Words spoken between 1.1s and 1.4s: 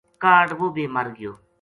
گیو